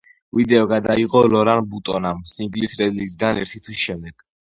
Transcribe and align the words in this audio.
ვიდეო 0.37 0.61
გადაიღო 0.69 1.19
ლორან 1.33 1.61
ბუტონამ, 1.73 2.23
სინგლის 2.37 2.73
რელიზიდან 2.81 3.43
ერთი 3.43 3.63
თვის 3.69 3.83
შემდეგ. 3.83 4.27